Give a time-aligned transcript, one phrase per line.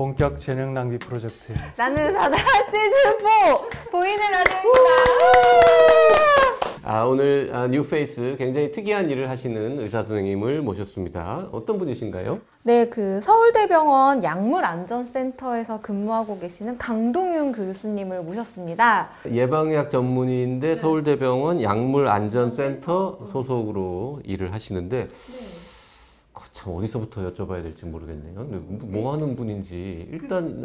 [0.00, 1.52] 본격 재능 낭비 프로젝트.
[1.76, 4.90] 나는 의사다 시즌 4 보이는 라디오입니다.
[6.84, 11.48] 아, 오늘 아, 뉴페이스 굉장히 특이한 일을 하시는 의사 선생님을 모셨습니다.
[11.52, 12.40] 어떤 분이신가요?
[12.62, 19.10] 네, 그 서울대병원 약물안전센터에서 근무하고 계시는 강동윤 교수님을 모셨습니다.
[19.30, 25.59] 예방의학 전문의인데 서울대병원 약물안전센터 소속으로 일을 하시는데 그
[26.52, 28.34] 참 어디서부터 여쭤봐야 될지 모르겠네요.
[28.34, 30.62] 근데 뭐 하는 분인지 일단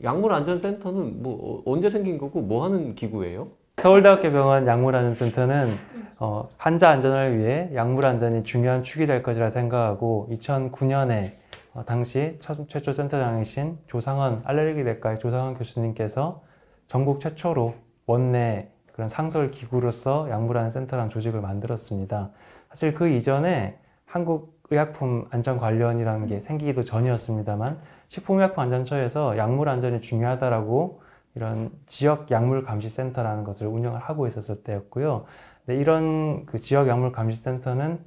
[0.00, 3.48] 예, 약물안전센터는 뭐 어, 언제 생긴 거고 뭐 하는 기구예요?
[3.78, 5.74] 서울대학교 병원 약물안전센터는
[6.18, 11.32] 어, 환자 안전을 위해 약물 안전이 중요한 축이 될 것이라 생각하고 2009년에
[11.74, 16.42] 어, 당시 첫- 최초 센터장이신 조상원 알레르기 내과의 조상원 교수님께서
[16.88, 17.74] 전국 최초로
[18.06, 22.30] 원내 그런 상설 기구로서 약물안전센터라는 조직을 만들었습니다.
[22.70, 31.00] 사실 그 이전에 한국 의약품 안전관리원이라는 게 생기기도 전이었습니다만 식품의약품안전처에서 약물 안전이 중요하다라고
[31.34, 35.24] 이런 지역 약물 감시 센터라는 것을 운영을 하고 있었을 때였고요.
[35.66, 37.98] 네, 이런 그 지역 약물 감시 센터는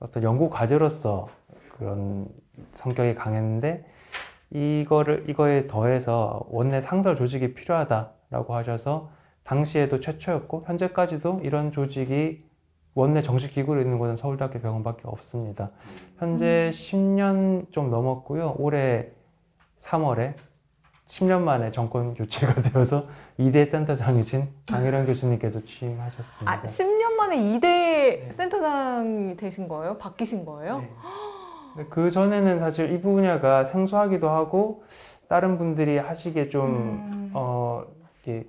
[0.00, 1.28] 어떤 연구 과제로서
[1.76, 2.26] 그런
[2.74, 3.84] 성격이 강했는데
[4.50, 9.10] 이거를 이거에 더해서 원내 상설 조직이 필요하다라고 하셔서
[9.44, 12.44] 당시에도 최초였고 현재까지도 이런 조직이
[12.94, 15.70] 원내 정식 기구로 있는 곳은 서울대학교 병원밖에 없습니다.
[16.18, 18.56] 현재 10년 좀 넘었고요.
[18.58, 19.08] 올해
[19.78, 20.34] 3월에
[21.06, 23.06] 10년 만에 정권 교체가 되어서
[23.38, 26.52] 2대 센터장이신 강일환 교수님께서 취임하셨습니다.
[26.52, 29.98] 아, 10년 만에 2대 센터장이 되신 거예요?
[29.98, 30.80] 바뀌신 거예요?
[31.76, 31.86] 네.
[31.88, 34.84] 그 전에는 사실 이 분야가 생소하기도 하고
[35.28, 37.30] 다른 분들이 하시기에 좀 음.
[37.32, 37.84] 어,
[38.24, 38.46] 이렇게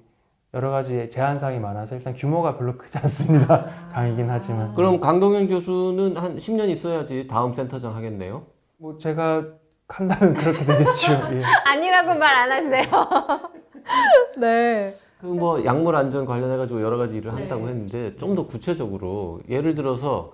[0.53, 3.66] 여러 가지 제한사항이 많아서 일단 규모가 별로 크지 않습니다.
[3.88, 4.74] 장이긴 하지만.
[4.75, 8.44] 그럼 강동현 교수는 한 10년 있어야지 다음 센터장 하겠네요.
[8.78, 9.46] 뭐 제가
[9.88, 11.13] 한다면 그렇게 되겠죠.
[11.34, 11.42] 예.
[11.68, 12.86] 아니라고 말 안 하시네요.
[14.38, 14.92] 네.
[15.19, 17.40] 그 뭐 약물 안전 관련해 가지고 여러 가지 일을 네.
[17.42, 20.34] 한다고 했는데 좀 더 구체적으로 예를 들어서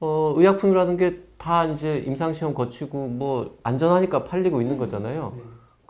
[0.00, 5.32] 어 의약품이라는 게 다 이제 임상 시험 거치고 뭐 안전하니까 팔리고 있는 거잖아요.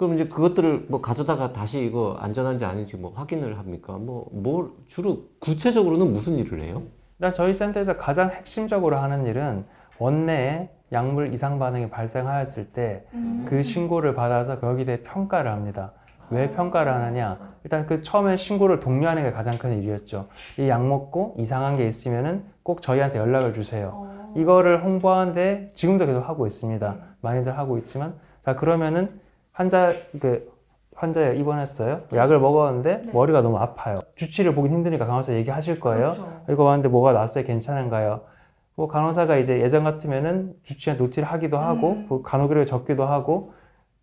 [0.05, 3.95] 그럼 이제 그것들을 뭐 가져다가 다시 이거 안전한지 아닌지 뭐 확인을 합니까?
[3.95, 6.83] 뭐 뭘 주로 구체적으로는 무슨 일을 해요?
[7.19, 9.65] 일단 저희 센터에서 가장 핵심적으로 하는 일은
[9.99, 15.93] 원내에 약물 이상 반응이 발생하였을 때그 신고를 받아서 거기에 대해 평가를 합니다.
[16.31, 17.39] 왜 평가를 하느냐?
[17.65, 20.27] 일단 그 처음에 신고를 독려하는 게 가장 큰 일이었죠.
[20.59, 24.07] 이 약 먹고 이상한 게 있으면은 꼭 저희한테 연락을 주세요.
[24.37, 26.97] 이거를 홍보하는데 지금도 계속 하고 있습니다.
[27.23, 28.15] 많이들 하고 있지만
[28.45, 29.19] 자 그러면은
[29.59, 30.53] 환자 그
[30.97, 32.03] 환자에 입원했어요.
[32.13, 33.99] 약을 먹었는데 머리가 너무 아파요.
[34.17, 36.43] 주치를 보긴 힘드니까 간호사 얘기하실 거예요.
[36.51, 37.45] 이거 왔는데 뭐가 났어요?
[37.45, 38.21] 괜찮은가요?
[38.77, 43.55] 뭐 간호사가 이제 예전 같으면은 주치에 노티를 하기도 하고 그 간호기를 적기도 하고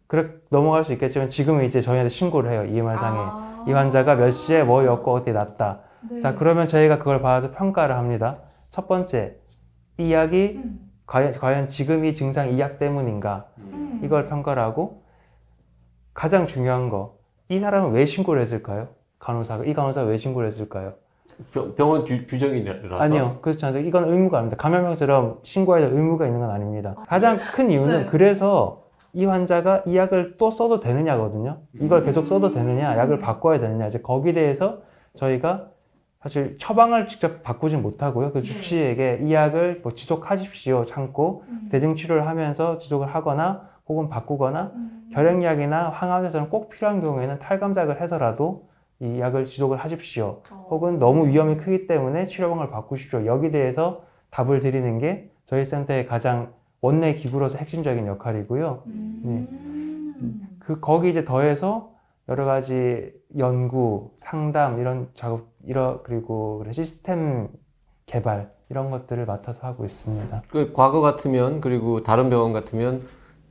[0.08, 2.66] 그렇게 넘어갈 수 있겠지만 지금은 이제 저희한테 신고를 해요.
[2.66, 3.66] EMR상에 아.
[3.68, 5.80] 이 환자가 몇 시에 뭐였고 어디 났다.
[6.10, 6.20] 네.
[6.20, 8.38] 자 그러면 저희가 그걸 받아서 평가를 합니다.
[8.70, 9.36] 첫 번째
[9.98, 10.62] 이 약이
[11.06, 13.46] 과연, 과연 지금 이 증상 이 약 때문인가
[14.02, 15.04] 이걸 평가를 하고
[16.14, 18.88] 가장 중요한 거 이 사람은 왜 신고를 했을까요?
[19.20, 20.94] 간호사가 이 간호사가 왜 신고를 했을까요?
[21.54, 23.80] 병- 규, 규정이라서 아니요, 그렇지 않죠.
[23.80, 24.56] 이건 의무가 아닙니다.
[24.62, 26.96] 감염병처럼 신고해야 될 의무가 있는 건 아닙니다.
[27.08, 28.06] 가장 큰 이유는 네.
[28.06, 31.58] 그래서 이 환자가 이 약을 또 써도 되느냐거든요.
[31.74, 33.88] 이걸 계속 써도 되느냐, 약을 바꿔야 되느냐.
[33.88, 34.78] 이제 거기에 대해서
[35.16, 35.68] 저희가
[36.22, 38.32] 사실 처방을 직접 바꾸진 못하고요.
[38.32, 44.72] 그 주치의에게 이 약을 뭐 지속하십시오 참고 대증 치료를 하면서 지속을 하거나 혹은 바꾸거나
[45.12, 48.70] 결핵약이나 항암제처럼 꼭 필요한 경우에는 탈감작을 해서라도
[49.02, 50.42] 이 약을 지속을 하십시오.
[50.70, 53.26] 혹은 너무 위험이 크기 때문에 치료방을 바꾸십시오.
[53.26, 58.84] 여기 대해서 답을 드리는 게 저희 센터의 가장 원내 기구로서 핵심적인 역할이고요.
[58.86, 59.48] 네.
[60.60, 61.92] 그 거기 이제 더해서
[62.30, 67.50] 여러 가지 연구, 상담 이런 작업, 이런 그리고 시스템
[68.06, 70.44] 개발 이런 것들을 맡아서 하고 있습니다.
[70.50, 73.02] 그 과거 같으면 그리고 다른 병원 같으면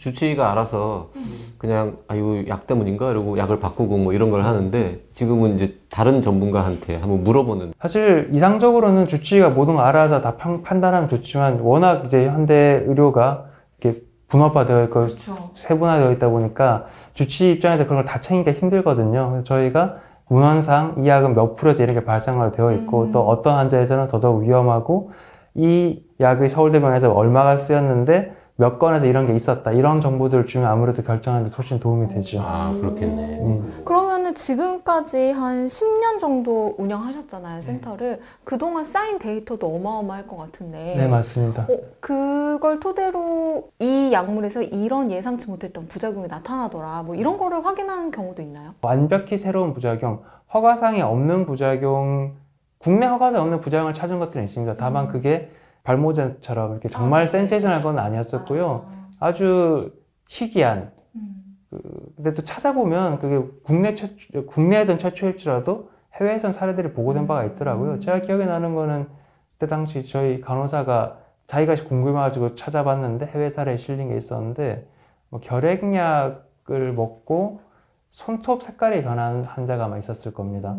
[0.04, 1.10] 주치의가 알아서
[1.58, 6.22] 그냥 아 이거 약 때문인가 이러고 약을 바꾸고 뭐 이런 걸 하는데 지금은 이제 다른
[6.22, 12.26] 전문가한테 한번 물어보는 사실 이상적으로는 주치의가 모든 걸 알아서 다 판- 판단하면 좋지만 워낙 이제
[12.26, 13.44] 현대 의료가
[13.78, 15.50] 이렇게 분업화되어 있고 그렇죠.
[15.52, 19.28] 세분화되어 있다 보니까 주치의 입장에서 그런 걸 다 챙기기가 힘들거든요.
[19.30, 19.96] 그래서 저희가
[20.28, 23.12] 문헌상 이 약은 몇 프로째 이렇게 발생으로 되어 있고 음.
[23.12, 25.10] 또 어떤 환자에서는 더더욱 위험하고
[25.54, 31.48] 이 약이 서울대병원에서 얼마가 쓰였는데 몇 건에서 이런 게 있었다 이런 정보들을 주면 아무래도 결정하는
[31.48, 32.42] 데 훨씬 도움이 되죠.
[32.42, 33.40] 아 그렇겠네.
[33.40, 33.82] 음.
[33.86, 38.20] 그러면은 지금까지 한 10년 정도 운영하셨잖아요, 센터를.
[38.44, 40.92] 그동안 쌓인 데이터도 어마어마할 것 같은데.
[40.94, 41.62] 네 맞습니다.
[41.62, 47.04] 어, 그걸 토대로 이 약물에서 이런 예상치 못했던 부작용이 나타나더라.
[47.04, 48.74] 뭐 이런 거를 확인한 경우도 있나요?
[48.82, 50.20] 완벽히 새로운 부작용,
[50.52, 52.34] 허가상에 없는 부작용,
[52.76, 54.76] 국내 허가상에 없는 부작용을 찾은 것들은 있습니다.
[54.76, 55.08] 다만 음.
[55.08, 55.50] 그게
[55.84, 58.86] 발모제처럼 이렇게 정말 아, 센세이션할 건 아니었었고요.
[59.20, 59.92] 아 주
[60.28, 60.90] 희귀한.
[61.70, 68.00] 그, 근데 또 찾아보면 그게 국내 최초, 국내에선 최초일지라도 해외에선 사례들이 보고된 바가 있더라고요.
[68.00, 69.06] 제가 기억에 나는 거는
[69.52, 74.86] 그때 당시 저희 간호사가 자기가 궁금해가지고 찾아봤는데 해외 사례에 실린 게 있었는데
[75.28, 77.60] 뭐 결핵약을 먹고
[78.10, 80.76] 손톱 색깔이 변한 환자가 아마 있었을 겁니다.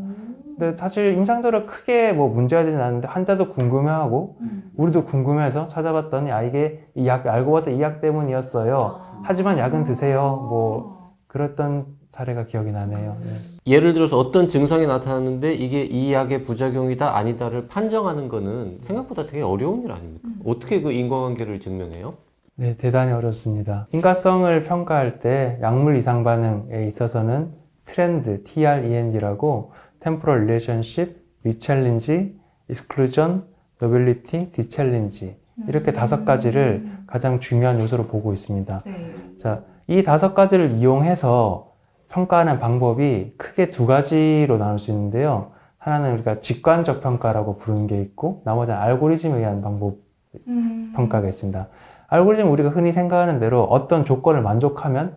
[0.57, 4.37] 근데 사실 임상적으로 크게 뭐 문제가 되진 않는데 환자도 궁금해하고
[4.75, 8.99] 우리도 궁금해서 찾아봤더니 아 이게 이 약 알고 봤더니 이 약 때문이었어요.
[9.23, 10.45] 하지만 약은 드세요.
[10.49, 13.15] 뭐 그랬던 사례가 기억이 나네요.
[13.23, 13.37] 네.
[13.65, 19.83] 예를 들어서 어떤 증상이 나타났는데 이게 이 약의 부작용이다 아니다를 판정하는 거는 생각보다 되게 어려운
[19.83, 20.27] 일 아닙니까?
[20.45, 22.15] 어떻게 그 인과관계를 증명해요?
[22.55, 23.87] 네, 대단히 어렵습니다.
[23.91, 27.51] 인과성을 평가할 때 약물 이상 반응에 있어서는
[27.85, 32.35] 트렌드, TREND라고 Temporal Relationship, Rechallenge,
[32.69, 33.43] Exclusion,
[33.81, 35.35] Novelty, Dechallenge
[35.67, 38.79] 이렇게 다섯 가지를 가장 중요한 요소로 보고 있습니다.
[39.37, 41.71] 자, 이 다섯 가지를 이용해서
[42.09, 45.51] 평가하는 방법이 크게 두 가지로 나눌 수 있는데요.
[45.77, 49.97] 하나는 우리가 직관적 평가라고 부르는 게 있고, 나머지는 알고리즘에 의한 방법
[50.95, 51.67] 평가가 있습니다.
[52.11, 55.15] 알고리즘 우리가 흔히 생각하는 대로 어떤 조건을 만족하면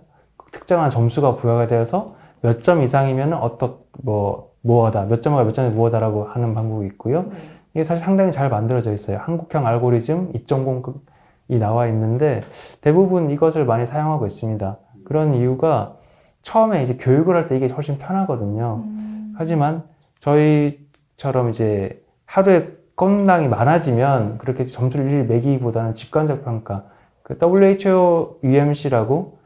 [0.53, 6.25] 특정한 점수가 부여가 되어서 몇 점 이상이면 어떤 뭐 무엇다 몇 점과 몇 점이 무엇다라고
[6.25, 7.27] 하는 방법이 있고요.
[7.75, 9.19] 이게 사실 상당히 잘 만들어져 있어요.
[9.21, 12.43] 한국형 알고리즘 2.0급이 나와 있는데
[12.81, 14.79] 대부분 이것을 많이 사용하고 있습니다.
[15.05, 15.97] 그런 이유가
[16.43, 18.85] 처음에 이제 교육을 할 때 이게 훨씬 편하거든요.
[19.37, 19.83] 하지만
[20.21, 26.85] 저희처럼 이제 하루에 건당이 많아지면 그렇게 점수를 일일이 매기기보다는 직관적 평가.
[27.23, 29.39] 그 WHO UMC라고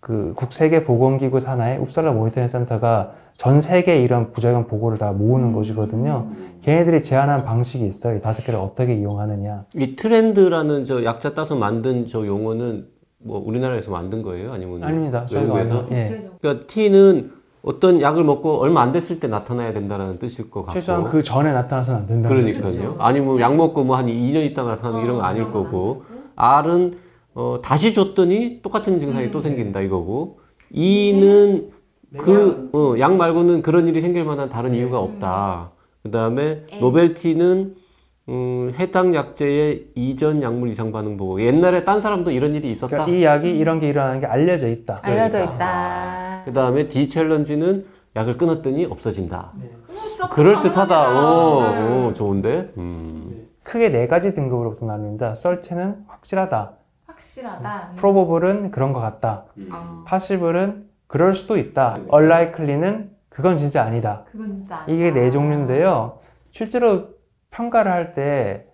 [0.00, 6.28] 그 국세계 보건기구 산하의 웁살라 모니터링 센터가 전 세계 이런 부작용 보고를 다 모으는 곳이거든요.
[6.62, 8.16] 걔네들이 제안한 방식이 있어요.
[8.16, 9.66] 이 다섯 개를 어떻게 이용하느냐.
[9.74, 12.86] 이 트렌드라는 저 약자 따서 만든 저 용어는
[13.18, 14.52] 뭐 우리나라에서 만든 거예요?
[14.52, 15.26] 아니면 아닙니다.
[15.32, 15.86] 외국에서?
[15.92, 16.28] 예.
[16.40, 21.04] 그러니까 T는 어떤 약을 먹고 얼마 안 됐을 때 나타나야 된다는 뜻일 것 같고 최소한
[21.04, 22.60] 그 전에 나타나서는 안 된다는 거죠.
[22.60, 22.96] 그러니까요.
[22.98, 26.04] 아니면 약 먹고 뭐 한 2년 있다 나타나는 이런 거 아닐 거고
[26.36, 26.94] R은
[27.34, 30.38] 어, 다시 줬더니 똑같은 증상이 또 생긴다 이거고
[30.72, 31.70] E는
[32.16, 35.70] 그약 말고는 그런 일이 생길 만한 다른 이유가 없다.
[36.02, 37.74] 그 다음에 노벨티는
[38.30, 42.88] 음, 해당 약제의 이전 약물 이상 반응 보고 옛날에 딴 사람도 이런 일이 있었다.
[43.04, 44.98] 그러니까 이 약이 이런 게 일어나는 게 알려져 있다.
[45.02, 45.54] 알려져 그러니까.
[45.56, 46.27] 있다.
[46.44, 47.86] 그 다음에 D 챌린지는
[48.16, 49.52] 약을 끊었더니 없어지다.
[49.60, 49.70] 네.
[50.30, 51.24] 그럴 듯하다.
[51.32, 52.06] 오, 네.
[52.06, 52.72] 오, 좋은데.
[52.78, 53.48] 음.
[53.62, 55.34] 크게 네 가지 등급으로부터 나눕니다.
[55.34, 56.72] 썰트는 확실하다.
[57.06, 57.92] 확실하다.
[57.96, 59.44] 프로버블은 그런 것 같다.
[59.70, 61.96] 아, 파시블은 그럴 수도 있다.
[62.08, 64.24] 얼라이클리는 그건 진짜 아니다.
[64.32, 66.18] 그건 진짜 이게 네 종류인데요.
[66.52, 67.08] 실제로
[67.50, 68.64] 평가를 할 때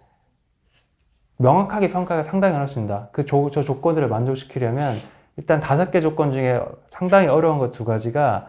[1.39, 3.09] 명확하게 평가가 상당히 어렵습니다.
[3.13, 4.97] 그 조, 저 조건들을 만족시키려면
[5.37, 8.47] 일단 다섯 개 조건 중에 상당히 어려운 것 두 가지가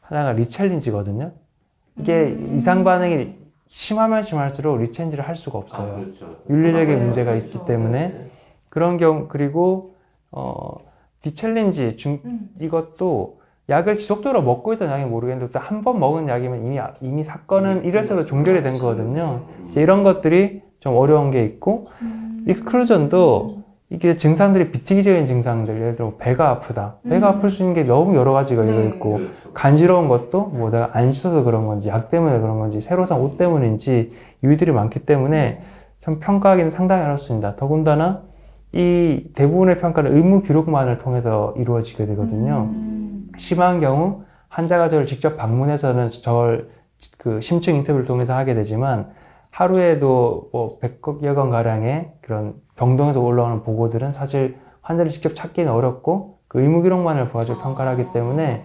[0.00, 1.32] 하나가 rechallenge거든요.
[1.98, 3.34] 이게 이상 반응이
[3.66, 5.96] 심하면 심할수록 rechallenge를 할 수가 없어요.
[5.96, 6.36] 그렇죠.
[6.48, 8.30] 윤리적인 문제가 있기 때문에
[8.68, 9.94] 그런 경우 그리고
[10.30, 10.76] 어
[11.20, 12.50] dechallenge 중 음.
[12.60, 17.84] 이것도 약을 지속적으로 먹고 있던 약이 모르겠는데 또 한 번 먹은 약이면 이미 이미 사건은
[17.84, 19.42] 일회성으로 종결이 된 거거든요.
[19.68, 21.88] 이제 이런 것들이 좀 어려운 게 있고
[22.46, 23.57] 익스클루전도
[23.90, 28.32] 이게 증상들이 비특이적인 증상들 예를 들어 배가 아프다 배가 아플 수 있는 게 너무 여러
[28.32, 28.86] 가지가 네.
[28.88, 29.20] 있고
[29.54, 33.38] 간지러운 것도 뭐 내가 안 씻어서 그런 건지 약 때문에 그런 건지 새로 산 옷
[33.38, 34.12] 때문인지
[34.44, 35.60] 이유들이 많기 때문에
[35.98, 37.56] 참 평가하기는 상당히 어렵습니다.
[37.56, 38.22] 더군다나
[38.72, 42.68] 이 대부분의 평가는 의무 기록만을 통해서 이루어지게 되거든요.
[43.38, 46.68] 심한 경우 환자가 저를 직접 방문해서는 저를
[47.16, 49.08] 그 심층 인터뷰를 통해서 하게 되지만
[49.50, 56.60] 하루에도 뭐 100여 건 가량의 그런 병동에서 올라오는 보고들은 사실 환자를 직접 찾기는 어렵고 그
[56.62, 58.64] 의무 기록만을 보아주고 평가를 하기 때문에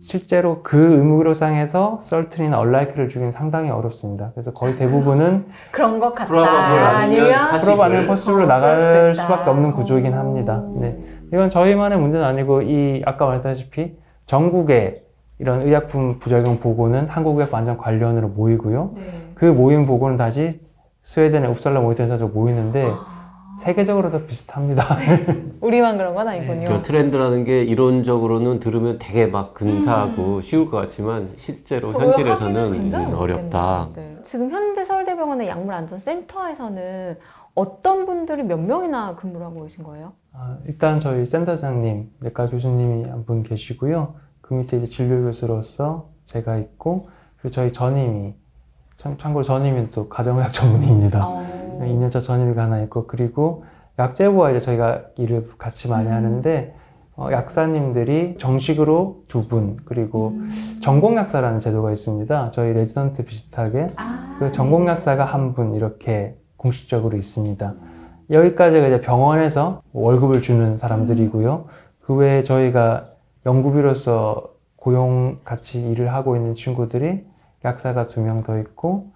[0.00, 4.30] 실제로 그 의무 기록상에서 썰튼이나 얼라이크를 주기는 상당히 어렵습니다.
[4.34, 6.28] 그래서 거의 대부분은 그런 것 같다.
[6.28, 9.14] 프로바블 아니면 프로브 아니면 포스블로 어, 나갈.
[9.14, 10.62] 수밖에 없는 구조이긴 합니다.
[10.76, 10.98] 네.
[11.32, 15.04] 이건 저희만의 문제는 아니고 이 아까 말했다시피 전국에
[15.38, 18.92] 이런 의약품 부작용 보고는 한국의약안전관리원으로 모이고요.
[18.94, 19.02] 네.
[19.34, 20.60] 그 모임 보고는 다시
[21.02, 23.17] 스웨덴의 웁살라 모니터에서 모이는데 아,
[23.58, 24.84] 세계적으로 다 비슷합니다.
[25.60, 26.66] 우리만 그런 건 아니군요.
[26.68, 33.88] 저 트렌드라는 게 이론적으로는 들으면 되게 막 근사하고 쉬울 것 같지만 실제로 현실에서는 음, 어렵다.
[33.94, 34.16] 네.
[34.22, 37.16] 지금 현재 서울대병원의 약물안전센터에서는
[37.54, 40.12] 어떤 분들이 몇 명이나 근무를 하고 계신 거예요?
[40.32, 44.14] 아, 일단 저희 센터장님, 내과 교수님이 한 분 계시고요.
[44.40, 47.08] 그 밑에 이제 진료 교수로서 제가 있고,
[47.40, 48.34] 그리고 저희 전임의,
[48.94, 51.26] 참, 참고로 전임은 또 가정의학 전문의입니다.
[51.26, 51.57] 어.
[51.86, 53.64] 2년차 전임의가 하나 있고, 그리고
[53.98, 56.12] 약제부와 이제 저희가 일을 같이 많이 음.
[56.12, 56.74] 하는데,
[57.16, 60.48] 어, 약사님들이 정식으로 두 분, 그리고 음.
[60.80, 62.50] 전공 약사라는 제도가 있습니다.
[62.52, 63.88] 저희 레지던트 비슷하게.
[63.96, 67.74] 아, 그 전공 약사가 한 분 이렇게 공식적으로 있습니다.
[68.30, 71.64] 여기까지가 이제 병원에서 월급을 주는 사람들이고요.
[72.02, 73.06] 그 외에 저희가
[73.46, 74.44] 연구비로서
[74.76, 77.24] 고용 같이 일을 하고 있는 친구들이
[77.64, 79.06] 약사가 두 명 더 있고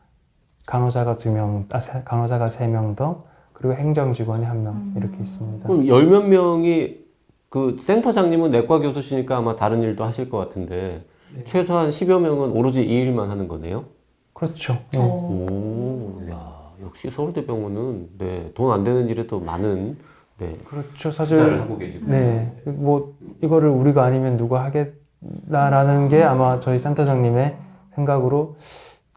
[0.67, 5.17] 간호사가 두 명, 아, 세- 간호사가 세 명 더, 그리고 행정 직원이 한 명 이렇게
[5.21, 5.67] 있습니다.
[5.69, 7.03] 그럼 열 몇 명이
[7.49, 11.05] 그 센터장님은 내과 교수시니까 아마 다른 일도 하실 것 같은데
[11.45, 13.85] 최소한 10여 명은 오로지 이 일만 하는 거네요?
[14.33, 14.75] 그렇죠.
[14.93, 14.99] 네.
[14.99, 15.03] 어.
[15.03, 16.53] 오, 야,
[16.83, 19.97] 역시 서울대병원은 네, 돈 안 되는 일에도 많은
[20.39, 21.13] 네, 그렇죠.
[21.13, 22.07] 사실 하고 계시고.
[22.11, 27.55] 네, 뭐 이거를 우리가 아니면 누가 하겠나라는 게 아마 저희 센터장님의
[27.95, 28.57] 생각으로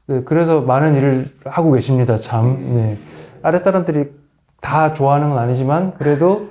[0.07, 2.15] 네, 그래서 많은 일을 하고 계십니다.
[2.15, 2.75] 참.
[2.75, 2.97] 네.
[3.41, 4.11] 아랫 사람들이
[4.61, 6.49] 다 좋아하는 건 아니지만 그래도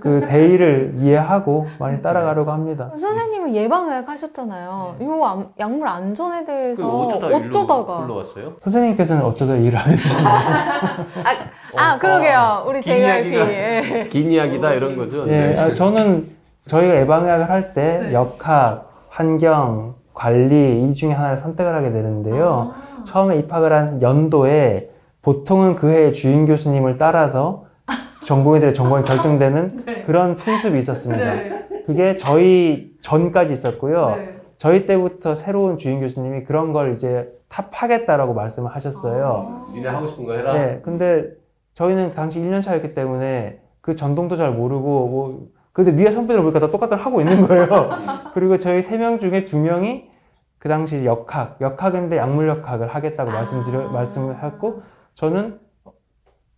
[0.00, 2.90] 그 대의를 이해하고 많이 따라가려고 합니다.
[2.90, 4.96] 선생님은 예방의학 하셨잖아요.
[5.00, 5.04] 이
[5.58, 8.52] 약물 안전에 그 대해서 어쩌다 일로 어쩌다가 불러왔어요?
[8.60, 10.46] 선생님께서는 어쩌다 일을 하게 되셨나요?
[11.78, 14.06] 아 그러게요 우리 긴 JYP 이야기가- 예.
[14.12, 15.26] 긴 이야기다 이런 거죠?
[15.26, 15.58] 예, 네.
[15.58, 16.28] 아, 저는
[16.66, 22.72] 저희가 예방의학을 할 때 역학, 환경, 관리 이 중에 하나를 선택을 하게 되는데요.
[22.74, 23.04] 아.
[23.04, 24.90] 처음에 입학을 한 연도에
[25.22, 27.66] 보통은 그 해의 주임 교수님을 따라서
[28.24, 31.34] 전공의들의 전공이 결정되는 그런 풍습이 있었습니다.
[31.86, 34.16] 그게 저희 전까지 있었고요.
[34.56, 39.68] 저희 때부터 새로운 주임 교수님이 그런 걸 이제 탑하겠다라고 말씀을 하셨어요.
[39.72, 40.52] 니네 하고 싶은 거 해라.
[40.52, 41.28] 네, 근데
[41.74, 46.70] 저희는 당시 1년 차였기 때문에 그 전통도 잘 모르고 뭐 근데 위에 선배들 보니까 다
[46.70, 47.68] 똑같은 걸 하고 있는 거예요.
[48.34, 50.07] 그리고 저희 세명 중에 두 명이
[50.58, 54.82] 그 당시 역학, 역학인데 약물역학을 하겠다고 말씀드려 말씀을 했고
[55.14, 55.60] 저는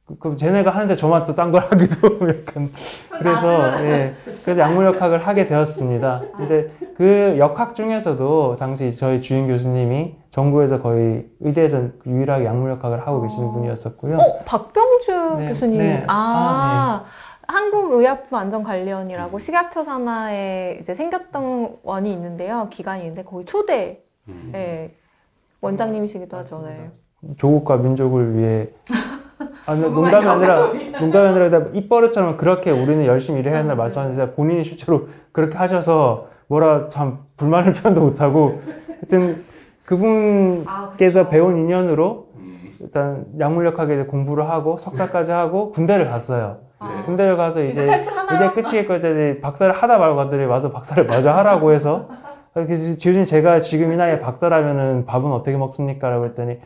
[0.06, 2.72] 그- 그 쟤네가 하는데 저만 또 딴 걸 하기도 약간
[3.10, 4.14] 그래서 예
[4.44, 6.22] 그래서 약물역학을 하게 되었습니다.
[6.36, 13.52] 근데 그 역학 중에서도 당시 저희 주임 교수님이 전국에서 거의 의대에서 유일하게 약물역학을 하고 계시는
[13.52, 14.18] 분이었었고요.
[14.18, 15.78] 어 박병주 네, 교수님.
[15.78, 16.04] 네.
[16.08, 17.04] 아,
[17.50, 24.52] 한국의약품안전관리원이라고 식약처 산하에 이제 생겼던 원이 있는데요 기관이 있는데 거기 초대 음.
[24.54, 24.94] 예,
[25.60, 26.62] 원장님이시기도 하죠.
[26.66, 26.90] 네.
[27.36, 28.68] 조국과 민족을 위해
[29.66, 35.08] 아, 근데 농담이 아니라 농담이 아니라 입버릇처럼 그렇게 우리는 열심히 일해야 한다 말씀하는데 본인이 실제로
[35.32, 38.60] 그렇게 하셔서 뭐라 참 불만을 표현도 못하고
[39.00, 39.44] 하여튼
[39.84, 42.28] 그분께서 배운 인연으로
[42.80, 46.69] 일단 약물역학에 대해 공부를 하고 석사까지 하고 군대를 갔어요.
[46.80, 47.02] 아.
[47.04, 47.84] 군대를 가서 이제?
[48.34, 49.40] 이제 끝이겠거든요.
[49.40, 52.08] 박사를 하다 말고 가더니 와서 박사를 마저 하라고 해서
[52.52, 56.08] 그래서 지금 제가 지금 이 나이에 박사라면은 밥은 어떻게 먹습니까?
[56.10, 56.58] 라고 했더니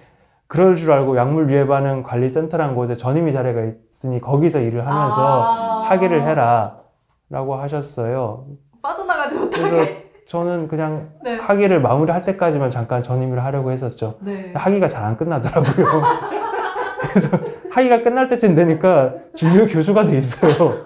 [0.47, 3.61] 그럴 줄 알고 약물 유해 반응 관리 센터라는 곳에 전임의 자리가
[3.93, 5.87] 있으니 거기서 일을 하면서 아.
[5.91, 6.77] 하기를 해라
[7.29, 8.47] 라고 하셨어요.
[8.83, 10.05] 빠져나가지 못하게.
[10.29, 11.37] 저는 그냥 네.
[11.37, 14.15] 학위를 마무리할 때까지만 잠깐 전임을 하려고 했었죠.
[14.21, 14.53] 네.
[14.55, 15.87] 학위가 잘 안 끝나더라고요.
[17.09, 17.39] 그래서
[17.71, 20.83] 학위가 끝날 때쯤 되니까 진료 교수가 돼 있어요.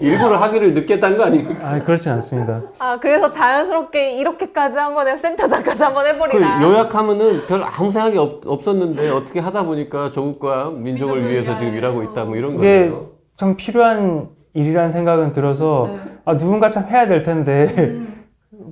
[0.00, 1.54] 일부러 하기를 늦겠다는 거 아닙니까?
[1.62, 2.62] 아, 그렇진 않습니다.
[2.80, 5.16] 아 그래서 자연스럽게 이렇게까지 한 거네요.
[5.16, 6.62] 센터장까지 한번 그 해버리나.
[6.62, 11.58] 요약하면은 별 아무 생각이 없, 없었는데 어떻게 하다 보니까 조국과 민족을 민족을 위해서 위하여.
[11.60, 13.10] 지금 일하고 있다 뭐 이런 이게 거예요.
[13.36, 16.00] 참 필요한 일이라는 생각은 들어서 네.
[16.24, 18.24] 아, 누군가 참 해야 될 텐데 음.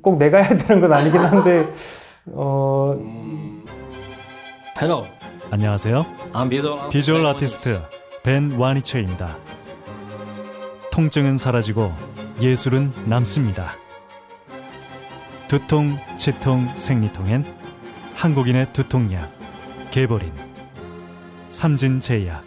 [0.02, 1.68] 꼭 내가 해야 되는 건 아니긴 한데
[2.32, 2.96] 어,
[4.80, 5.04] Hello,
[5.52, 6.06] 안녕하세요.
[6.32, 7.80] I'm Visual 비주얼 아티스트
[8.22, 9.36] 벤 와니처입니다.
[10.92, 11.90] 통증은 사라지고
[12.40, 13.72] 예술은 남습니다.
[15.48, 17.44] 두통, 치통, 생리통엔
[18.14, 19.28] 한국인의 두통약
[19.90, 20.30] 개보린
[21.50, 22.44] 삼진제약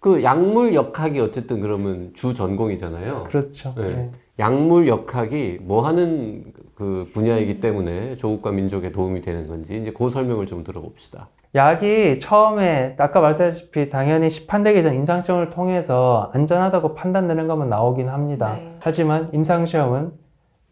[0.00, 3.22] 그 약물 역학이 어쨌든 그러면 주 전공이잖아요.
[3.22, 3.74] 그렇죠.
[3.76, 3.86] 네.
[3.86, 4.10] 네.
[4.40, 10.46] 약물 역학이 뭐 하는 그 분야이기 때문에 조국과 민족에 도움이 되는 건지 이제 그 설명을
[10.46, 11.28] 좀 들어봅시다.
[11.54, 18.54] 약이 처음에 아까 말했다시피 당연히 시판되기 전 임상시험을 통해서 안전하다고 판단되는 것만 나오긴 합니다.
[18.54, 18.76] 네.
[18.80, 20.12] 하지만 임상시험은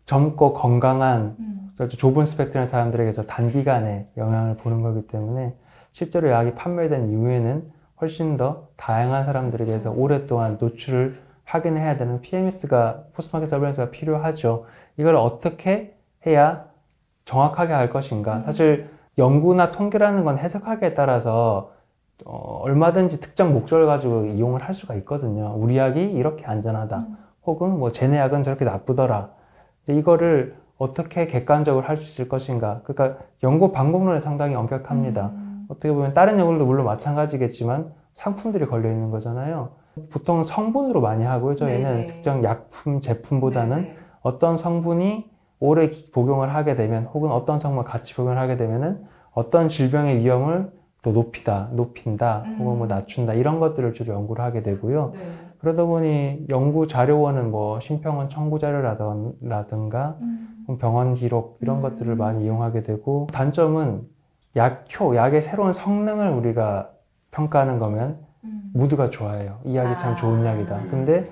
[0.05, 1.73] 젊고 건강한 음.
[1.89, 5.55] 좁은 스펙트럼의 사람들에게서 단기간에 영향을 보는 거기 때문에
[5.93, 13.91] 실제로 약이 판매된 이후에는 훨씬 더 다양한 사람들에게서 오랫동안 노출을 확인해야 되는 PMS가 포스트마켓 서비스가
[13.91, 14.67] 필요하죠.
[14.99, 16.67] 이걸 어떻게 해야
[17.25, 18.43] 정확하게 할 것인가?
[18.43, 21.71] 사실 연구나 통계라는 건 해석하기에 따라서
[22.25, 25.55] 어, 얼마든지 특정 목적을 가지고 이용을 할 수가 있거든요.
[25.57, 27.07] 우리 약이 이렇게 안전하다.
[27.47, 29.29] 혹은 뭐 쟤네 약은 저렇게 나쁘더라.
[29.89, 32.81] 이거를 어떻게 객관적으로 할 수 있을 것인가.
[32.85, 35.31] 그러니까 연구 방법론이 상당히 엄격합니다.
[35.35, 35.67] 음.
[35.69, 39.71] 어떻게 보면 다른 연구들도 물론 마찬가지겠지만 상품들이 걸려 있는 거잖아요.
[40.11, 41.55] 보통 성분으로 많이 하고요.
[41.55, 42.07] 저희는 네네.
[42.07, 43.97] 특정 약품 제품보다는 네네.
[44.23, 49.69] 어떤 성분이 오래 기- 복용을 하게 되면 혹은 어떤 성분 같이 복용을 하게 되면은 어떤
[49.69, 50.71] 질병의 위험을
[51.03, 52.89] 더 높이다, 높인다, 혹은 뭐 음.
[52.89, 55.13] 낮춘다 이런 것들을 주로 연구를 하게 되고요.
[55.15, 55.21] 네.
[55.59, 60.77] 그러다 보니 연구 자료원은 뭐 심평원 청구 자료라든가 음.
[60.81, 61.81] 병원 기록 이런 음.
[61.83, 64.03] 것들을 많이 이용하게 되고 단점은
[64.57, 66.91] 약효, 약의 새로운 성능을 우리가
[67.31, 68.71] 평가하는 거면 음.
[68.75, 69.59] 모두가 좋아해요.
[69.65, 70.53] 이 약이 참 좋은 아.
[70.53, 70.81] 약이다.
[70.91, 71.25] 근데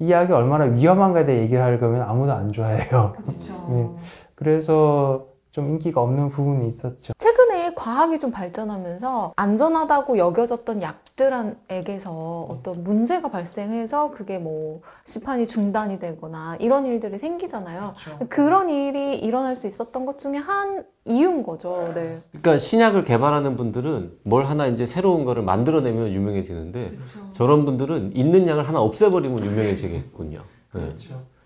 [0.00, 3.14] 이 약이 얼마나 위험한가에 대해 얘기를 하려고 하면 아무도 안 좋아해요.
[3.16, 3.66] 그렇죠.
[3.70, 3.90] 네.
[4.34, 5.27] 그래서
[5.58, 7.12] 좀 인기가 없는 부분이 있었죠.
[7.18, 16.56] 최근에 과학이 좀 발전하면서 안전하다고 여겨졌던 약들에게서 어떤 문제가 발생해서 그게 뭐 시판이 중단이 되거나
[16.60, 17.94] 이런 일들이 생기잖아요.
[18.28, 21.90] 그런 일이 일어날 수 있었던 것 중에 한 이유인 거죠.
[21.92, 22.20] 네.
[22.30, 26.92] 그러니까 신약을 개발하는 분들은 뭘 하나 이제 새로운 거를 만들어내면 유명해지는데
[27.32, 30.40] 저런 분들은 있는 약을 하나 없애버리면 유명해지겠군요.
[30.74, 30.94] 네.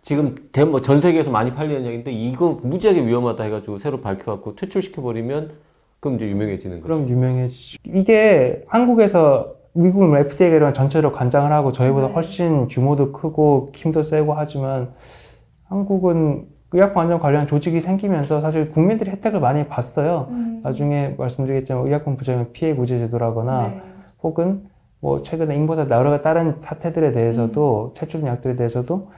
[0.02, 5.52] 지금 대- 뭐전 세계에서 많이 팔리는 약인데 이거 무지하게 위험하다 해가지고 새로 밝혀갖고 퇴출시켜버리면
[6.00, 6.92] 그럼 이제 유명해지는 거죠.
[6.92, 7.78] 그럼 유명해지죠.
[7.94, 12.12] 이게 한국에서 미국은 FDA가 전체로 관장을 하고 저희보다 네.
[12.14, 14.92] 훨씬 규모도 크고 힘도 세고 하지만
[15.68, 20.28] 한국은 의약품 안전 관련 조직이 생기면서 사실 국민들이 혜택을 많이 봤어요.
[20.64, 23.82] 나중에 말씀드리겠지만 의약품 부정의 피해 구제 제도라거나 네.
[24.23, 24.64] 혹은
[25.00, 29.10] 뭐 최근에 인보사 여러 가지 다른 사태들에 대해서도 채취된 약들에 대해서도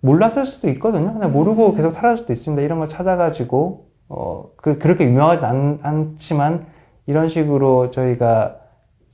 [0.00, 1.12] 몰랐을 수도 있거든요.
[1.12, 2.62] 그냥 모르고 계속 살아갈 수도 있습니다.
[2.62, 6.66] 이런 걸 찾아가지고 어 그, 그렇게 유명하지 않, 않지만
[7.06, 8.56] 이런 식으로 저희가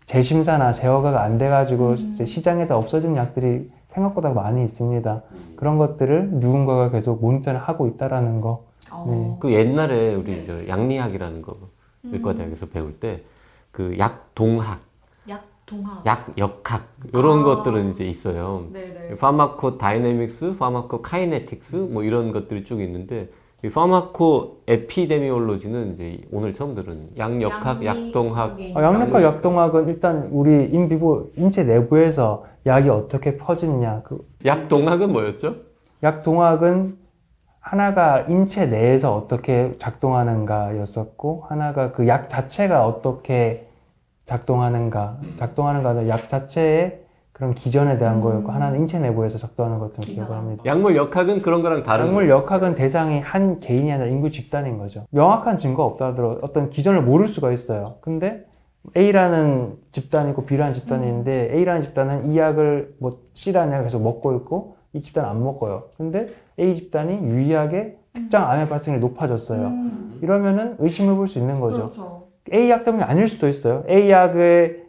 [0.07, 5.23] 재심사나 제어가 안 돼가지고 이제 시장에서 없어진 약들이 생각보다 많이 있습니다.
[5.57, 8.67] 그런 것들을 누군가가 계속 모니터를 하고 있다라는 거.
[8.93, 9.39] 어.
[9.41, 11.57] 그 옛날에 우리 저 약리학이라는 거
[12.05, 13.25] 의과대학에서 배울 때
[13.77, 14.81] 그 약동학, 약
[15.67, 16.07] 동학.
[16.07, 17.43] 약 역학 이런 아.
[17.43, 18.67] 것들은 이제 있어요.
[18.73, 19.17] 네네.
[19.17, 23.29] pharmacodynamics, pharmacokinetics 뭐 이런 것들이 쭉 있는데
[23.65, 31.31] 이 pharmacoepidemiology는 이제 오늘 처음 들은 약역학, 약동학 어, 약역학과 약동학은 일단 우리 in vivo
[31.37, 34.03] 인체 내부에서 약이 어떻게 퍼지느냐.
[34.05, 35.57] 그 약동학은 뭐였죠?
[36.03, 36.97] 약동학은
[37.61, 43.66] 하나가 인체 내에서 어떻게 작동하는가였었고 하나가 그 약 자체가 어떻게
[44.27, 47.01] 작동하는가 작동하는가는 약 자체의
[47.33, 50.63] 그런 기전에 대한 거였고 하나는 인체 내부에서 작동하는 것을 기억을 합니다.
[50.65, 52.37] 약물 역학은 그런 거랑 다른 약물 거예요.
[52.39, 55.05] 역학은 대상이 한 개인이 아니라 인구 집단인 거죠.
[55.11, 57.97] 명확한 증거 없다 하더라도 어떤 기전을 모를 수가 있어요.
[58.01, 58.45] 근데
[58.97, 64.35] A라는 집단이 있고 B라는 집단이 있는데 A라는 집단은 이 약을 뭐 C라는 약을 계속 먹고
[64.37, 65.85] 있고 이 집단은 안 먹어요.
[65.99, 69.71] 근데 A 집단이 유의하게 특정 암의 발생률이 높아졌어요.
[70.23, 71.91] 이러면은 의심해 볼 수 있는 거죠.
[71.91, 72.26] 그렇죠.
[72.53, 73.85] A 약 때문이 아닐 수도 있어요.
[73.89, 74.87] A 약을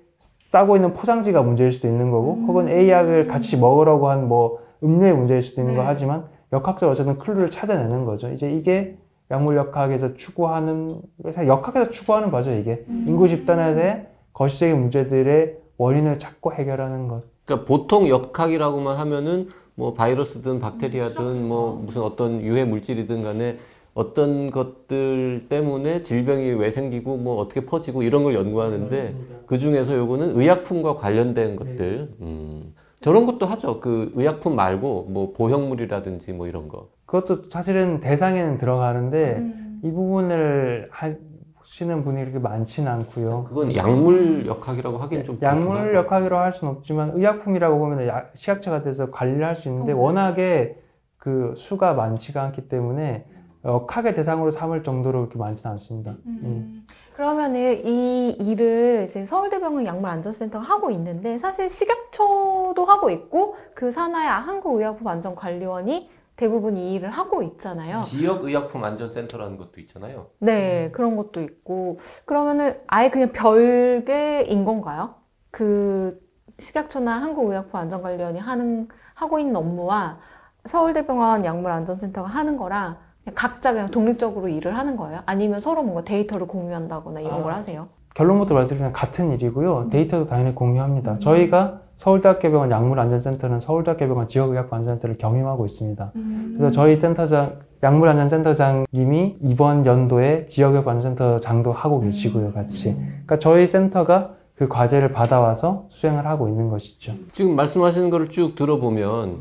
[0.50, 5.14] 싸고 있는 포장지가 문제일 수도 있는 거고, 혹은 A 약을 같이 먹으라고 한 뭐 음료의
[5.14, 5.88] 문제일 수도 있는 거 네.
[5.88, 8.30] 하지만 역학적으로 어쨌든 클루를 찾아내는 거죠.
[8.32, 8.96] 이제 이게
[9.32, 12.52] 약물 역학에서 추구하는 그래서 역학에서 추구하는 거죠.
[12.54, 17.24] 이게 인구 집단에서의 거시적인 문제들의 원인을 찾고 해결하는 것.
[17.46, 23.58] 그러니까 보통 역학이라고만 하면은 뭐 바이러스든 박테리아든 뭐 무슨 어떤 유해 물질이든 간에
[24.02, 29.16] 어떤 것들 때문에 질병이 왜 생기고 뭐 어떻게 퍼지고 이런 걸 연구하는데
[29.48, 32.12] 그 중에서 요거는 의약품과 관련된 것들.
[32.22, 33.80] 음, 저런 것도 하죠.
[33.80, 36.90] 그 의약품 말고 뭐 보형물이라든지 뭐 이런 거.
[37.08, 39.82] 그것도 사실은 대상에는 들어가는데 음.
[39.84, 43.46] 이 부분을 하시는 분이 그렇게 많지는 않고요.
[43.48, 49.10] 그건 약물 역학이라고 하긴 좀 약물 역학이라고 할 수는 없지만 의약품이라고 보면 약- 시약처가 돼서
[49.10, 49.98] 관리를 할수 있는데 어.
[49.98, 50.78] 워낙에
[51.18, 53.26] 그 수가 많지가 않기 때문에
[53.68, 56.16] 역학의 대상으로 삼을 정도로 그렇게 많지는 않습니다.
[56.26, 56.86] 음.
[57.14, 66.10] 그러면은 이 일을 이제 서울대병원 약물안전센터가 하고 있는데 사실 식약처도 하고 있고 그 산하의 한국의약품안전관리원이
[66.36, 68.02] 대부분 이 일을 하고 있잖아요.
[68.04, 75.16] 지역 의약품 안전센터라는 것도 있잖아요 네, 그런 것도 있고 그러면은 아예 그냥 별개인 건가요?
[75.50, 76.22] 그
[76.60, 80.20] 식약처나 한국의약품안전관리원이 하는 하고 있는 업무와
[80.66, 85.20] 서울대병원 약물안전센터가 하는 거랑 각자 그냥 독립적으로 일을 하는 거예요?
[85.26, 87.44] 아니면 서로 뭔가 데이터를 공유한다거나 이런 아.
[87.44, 87.88] 걸 하세요?
[88.14, 89.90] 결론부터 말드리면 같은 일이고요.
[89.92, 91.20] 데이터도 당연히 공유합니다.
[91.20, 96.12] 저희가 서울대학교병원 약물안전센터는 서울대학교병원 지역의학안전센터를 경임하고 있습니다.
[96.58, 102.96] 그래서 저희 센터장 약물안전센터장님이 이번 연도에 지역의학안전센터장도 하고 계시고요, 같이.
[102.96, 107.14] 그러니까 저희 센터가 그 과제를 받아와서 수행을 하고 있는 것이죠.
[107.34, 109.38] 지금 말씀하시는 거를 쭉 들어보면 뭐-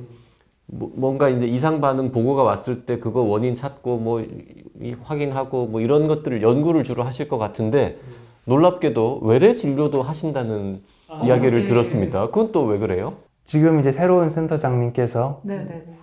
[0.68, 6.08] 뭔가 이제 이상 반응 보고가 왔을 때 그거 원인 찾고 뭐 이- 확인하고 뭐 이런
[6.08, 7.98] 것들을 연구를 주로 하실 것 같은데
[8.46, 10.82] 놀랍게도 외래 진료도 하신다는
[11.22, 11.64] 이야기를 네.
[11.66, 12.26] 들었습니다.
[12.26, 13.14] 그건 또 왜 그래요?
[13.44, 15.98] 지금 이제 새로운 센터장님께서 네네네.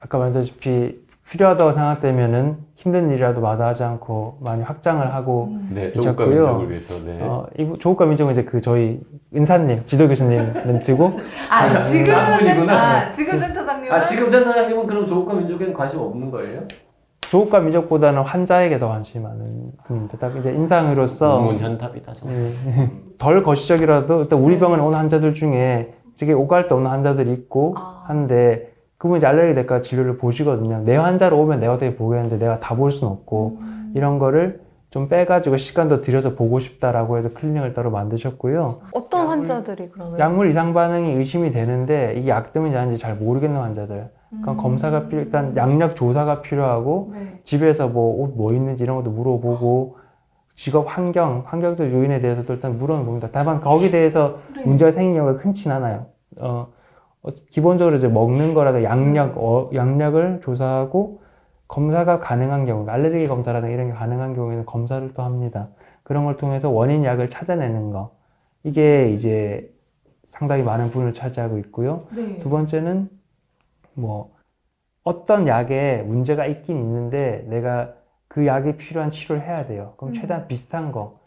[0.00, 0.98] 아까 말했다시피
[1.30, 7.04] 필요하다고 생각되면은 힘든 일이라도 마다하지 않고 많이 확장을 하고 네, 조국과 조국과 민족을 위해서.
[7.04, 7.18] 네.
[7.22, 9.00] 어, 이 조국과 민족은 이제 그 저희
[9.36, 11.12] 은사님, 지도 교수님 멘트고
[11.48, 12.76] 아, 지금은 나쁜이구나.
[12.76, 16.62] 센- 아, 지금 센터장님은 아 지금 센터장님은 그럼 조국과 민족에는 관심 없는 거예요?
[17.20, 20.18] 조국과 민족보다는 환자에게 더 관심이 많은 분입니다.
[20.18, 22.36] 딱 이제 임상으로서 문문현답이다 정말.
[22.38, 27.74] 음, 덜 거시적이라도 일단 우리 병원에 오는 환자들 중에 되게 오갈 때 오는 환자들이 있고
[27.78, 28.02] 아.
[28.08, 28.69] 한데
[29.00, 30.82] 그분 이제 알레르기 내과 진료를 보시거든요.
[30.84, 33.92] 내 환자로 오면 내가 어떻게 보겠는데 내가 다 볼 수는 없고 음.
[33.96, 34.60] 이런 거를
[34.90, 38.80] 좀 빼가지고 시간도 들여서 보고 싶다라고 해서 클리닉을 따로 만드셨고요.
[38.92, 43.58] 어떤 약물- 환자들이 그러면 약물 이상 반응이 의심이 되는데 이게 약 때문인지 아닌지 잘 모르겠는
[43.58, 44.10] 환자들.
[44.28, 44.56] 그러니까 음.
[44.58, 47.40] 검사가 필요, 일단 양력 조사가 필요하고 네.
[47.42, 49.96] 집에서 뭐 옷 뭐 있는지 이런 것도 물어보고
[50.56, 53.28] 직업 환경, 환경적 요인에 대해서도 일단 물어봅니다.
[53.32, 54.62] 다만 거기에 대해서 네.
[54.66, 56.04] 문제가 생긴 경우가 흔치 않아요.
[56.36, 56.79] 어, 어,
[57.50, 61.20] 기본적으로 이제 먹는 거라도 양력, 어, 양력을 조사하고
[61.68, 65.68] 검사가 가능한 경우, 알레르기 검사라든가 이런 게 가능한 경우에는 검사를 또 합니다.
[66.02, 68.12] 그런 걸 통해서 원인 약을 찾아내는 거.
[68.64, 69.72] 이게 이제
[70.24, 72.06] 상당히 많은 부분을 차지하고 있고요.
[72.14, 72.38] 네.
[72.38, 73.08] 두 번째는
[73.94, 74.32] 뭐
[75.04, 77.94] 어떤 약에 문제가 있긴 있는데 내가
[78.28, 79.94] 그 약이 필요한 치료를 해야 돼요.
[79.96, 80.14] 그럼 음.
[80.14, 81.18] 최대한 비슷한 거,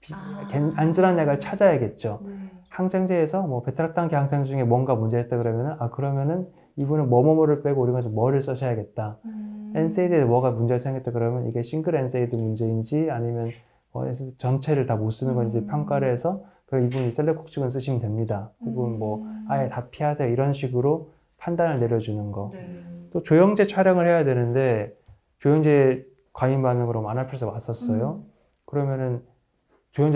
[0.00, 0.46] 비- 아.
[0.48, 2.20] 괜- 안전한 약을 찾아야겠죠.
[2.24, 2.32] 네.
[2.72, 8.00] 항생제에서 뭐 베타락탄 항생제 중에 뭔가 문제가 있다 그러면은 아 그러면은 이분은 뭐뭐뭐를 빼고 우리가
[8.00, 9.18] 좀 뭐를 써셔야겠다.
[9.26, 9.72] 음.
[9.76, 13.50] NSAID에 뭐가 문제가 생겼다 그러면 이게 single NSAID 문제인지 아니면
[13.92, 15.66] 뭐 NSAID 전체를 다 못 쓰는 건지 음.
[15.66, 18.50] 평가를 해서 그 이분이 celecoxib은 쓰시면 됩니다.
[18.64, 19.44] 혹은 뭐 음.
[19.48, 22.50] 아예 다 피하세요 이런 식으로 판단을 내려주는 거.
[22.54, 22.82] 네.
[23.12, 24.96] 또 조영제 촬영을 해야 되는데
[25.40, 28.20] 조영제 과잉 반응으로 anaphylaxis가 왔었어요.
[28.22, 28.28] 음.
[28.64, 29.22] 그러면은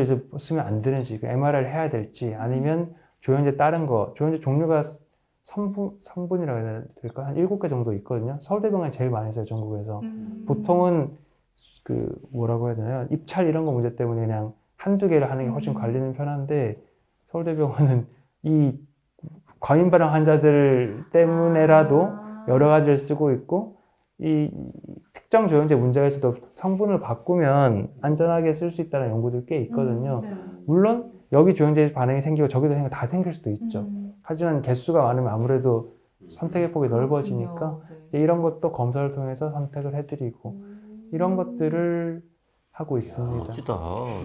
[0.03, 4.83] 이제 쓰면 안 되는지 그 MRI를 해야 될지 아니면 조영제 다른 거 조영제 종류가
[5.45, 8.39] 3분 3분이라고 해야 될까 한 7개 정도 있거든요.
[8.41, 10.01] 서울대병원이 제일 많이 써요 전국에서.
[10.01, 10.45] 음.
[10.47, 11.11] 보통은
[11.85, 13.07] 그 뭐라고 해야 되나요?
[13.11, 15.75] 입찰 이런 거 문제 때문에 그냥 한두 개를 하는 게 훨씬 음.
[15.75, 16.83] 관리는 편한데
[17.29, 18.07] 서울대병원은
[18.43, 18.79] 이
[19.61, 22.45] 과민 반응 환자들 때문에라도 아.
[22.49, 23.76] 여러 가지를 쓰고 있고
[24.19, 24.51] 이
[25.13, 30.21] 특정 조영제 문제가 있어도 성분을 바꾸면 안전하게 쓸 수 있다는 연구들 꽤 있거든요.
[30.25, 30.63] 음, 네.
[30.67, 33.81] 물론 여기 조영제 반응이 생기고 저기도 생기고 다 생길 수도 있죠.
[33.81, 34.15] 음.
[34.23, 35.97] 하지만 개수가 많으면 아무래도
[36.31, 37.79] 선택의 폭이 넓어지니까.
[38.09, 40.67] 이제 이런 것도 검사를 통해서 선택을 해드리고 네.
[41.13, 42.23] 이런 것들을
[42.73, 43.37] 하고 있습니다.
[43.37, 43.75] 멋지다.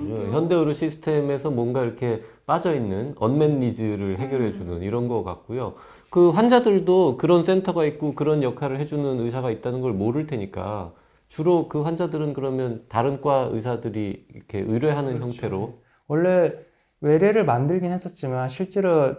[0.10, 5.76] 예, 현대 의료 시스템에서 뭔가 이렇게 빠져 있는 unmet needs를 해결해 주는 이런 거 같고요.
[6.12, 10.92] 그 환자들도 그런 센터가 있고 그런 역할을 해주는 의사가 있다는 걸 모를 테니까
[11.28, 15.80] 주로 그 환자들은 그러면 다른 과 의사들이 이렇게 의뢰하는 형태로.
[16.10, 16.54] 원래
[17.00, 19.16] 외래를 만들긴 했었지만 실제로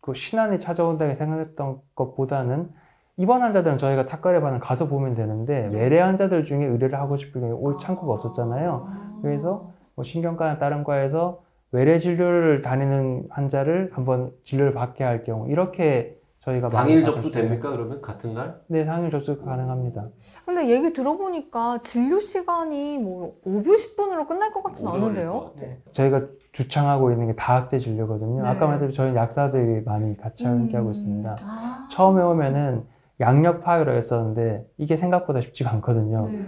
[0.00, 2.70] 그 신안이 찾아온다고 생각했던 것보다는
[3.18, 7.54] 입원 환자들은 저희가 탁가래 반응 가서 보면 되는데 외래 환자들 중에 의뢰를 하고 싶을 경우에
[7.54, 9.20] 올 창구가 없었잖아요.
[9.20, 11.42] 그래서 뭐 신경과나 다른 과에서
[11.72, 17.42] 외래 진료를 다니는 환자를 한번 진료를 받게 할 경우 이렇게 저희가 당일 접수 받았어요.
[17.42, 17.70] 됩니까?
[17.70, 18.60] 그러면 같은 날?
[18.68, 20.08] 네, 당일 접수 가능합니다.
[20.44, 25.32] 근데 얘기 들어보니까 진료 시간이 뭐 5분, 10분으로 끝날 것 같진 않은데요?
[25.32, 25.66] 것 같아.
[25.92, 28.42] 저희가 주창하고 있는 게 다학제 진료거든요.
[28.42, 28.48] 네.
[28.48, 31.36] 아까 말했듯이 저희 약사들이 많이 같이 함께하고 있습니다.
[31.40, 31.88] 아.
[31.90, 32.84] 처음에 오면은
[33.20, 36.28] 양력 파악을 했었는데 이게 생각보다 쉽지가 않거든요.
[36.28, 36.44] 네.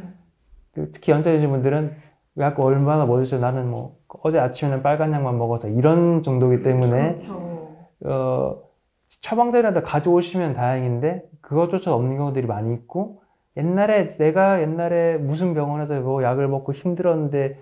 [0.73, 1.95] 그 특히 연세이신 분들은
[2.39, 7.55] 약 얼마나 뭐 드셔 나는 뭐 어제 아침에는 빨간 약만 먹어서 이런 정도기 때문에 그렇죠.
[8.07, 8.64] 어
[9.21, 13.23] 처방전이라도 가져오시면 다행인데 그것조차 없는 경우들이 많이 있고
[13.57, 17.59] 옛날에 내가 옛날에 무슨 병원에서 뭐 약을 먹고 힘들었는데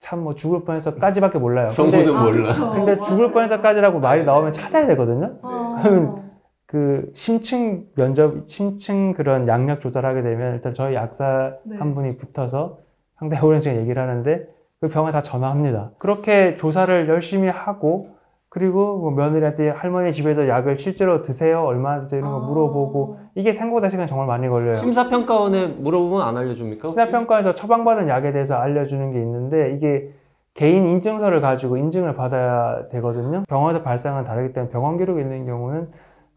[0.00, 1.68] 참 뭐 죽을 뻔해서까지밖에 몰라요.
[1.74, 2.48] 근데, 성분은 몰라.
[2.48, 2.70] 그쵸.
[2.72, 5.38] 근데 죽을 뻔해서까지라고 말이 나오면 찾아야 되거든요.
[5.42, 5.80] 아.
[5.82, 6.30] 그러면
[6.66, 11.76] 그 심층 면접, 심층 그런 양력 조사를 하게 되면 일단 저희 약사 네.
[11.78, 12.78] 한 분이 붙어서
[13.18, 14.46] 상당히 오랜 시간 얘기를 하는데
[14.80, 15.92] 그 병원에 다 전화합니다.
[15.98, 18.08] 그렇게 조사를 열심히 하고
[18.54, 21.64] 그리고 뭐 며느리한테 할머니 집에서 약을 실제로 드세요?
[21.64, 22.20] 얼마나 드세요?
[22.20, 22.48] 이런 거 아.
[22.48, 24.74] 물어보고 이게 생보다 시간 정말 많이 걸려요.
[24.74, 26.82] 심사평가원에 물어보면 안 알려줍니까?
[26.84, 26.94] 혹시?
[26.94, 30.12] 심사평가에서 처방받은 약에 대해서 알려주는 게 있는데 이게
[30.54, 33.42] 개인 인증서를 가지고 인증을 받아야 되거든요.
[33.48, 35.88] 병원에서 발생은 다르기 때문에 병원 기록이 있는 경우는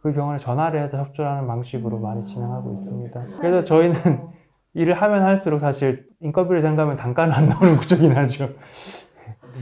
[0.02, 3.26] 그 병원에 전화를 해서 협조하는 방식으로 많이 진행하고 있습니다.
[3.40, 3.94] 그래서 저희는
[4.74, 8.50] 일을 하면 할수록 사실 인건비를 생각하면 단가는 안 나오는 구조긴 하죠.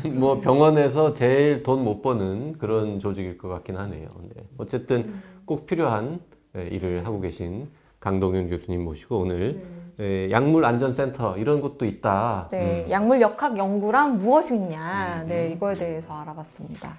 [0.13, 4.07] 뭐 병원에서 제일 돈 못 버는 그런 조직일 것 같긴 하네요.
[4.35, 4.43] 네.
[4.57, 5.13] 어쨌든
[5.45, 6.19] 꼭 필요한
[6.57, 7.67] 예, 일을 하고 계신
[7.99, 9.61] 강동윤 교수님 모시고 오늘
[9.99, 12.47] 예, 약물 안전센터 이런 곳도 있다.
[12.51, 12.91] 네, 음.
[12.91, 16.89] 약물 역학 연구란 무엇이냐, 네, 이거에 대해서 알아봤습니다.